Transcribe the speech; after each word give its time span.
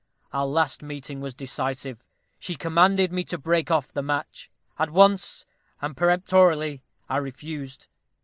our 0.33 0.47
last 0.47 0.81
meeting 0.81 1.21
was 1.21 1.31
decisive. 1.35 2.03
She 2.39 2.55
commanded 2.55 3.11
me 3.11 3.23
to 3.25 3.37
break 3.37 3.69
off 3.69 3.93
the 3.93 4.01
match. 4.01 4.49
At 4.79 4.89
once, 4.89 5.45
and 5.79 5.95
peremptorily, 5.95 6.81
I 7.07 7.17
refused. 7.17 7.87